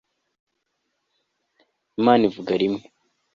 [1.99, 2.81] imana ivuga rimwe